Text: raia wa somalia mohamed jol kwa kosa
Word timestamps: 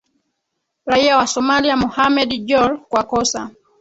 raia 0.85 1.17
wa 1.17 1.27
somalia 1.27 1.77
mohamed 1.77 2.45
jol 2.45 2.77
kwa 2.77 3.03
kosa 3.03 3.49